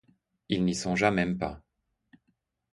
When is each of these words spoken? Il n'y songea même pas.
Il 0.49 0.65
n'y 0.65 0.73
songea 0.73 1.11
même 1.11 1.37
pas. 1.37 1.61